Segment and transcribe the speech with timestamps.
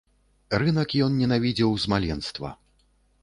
[0.61, 2.49] Рынак ён ненавідзеў з маленства.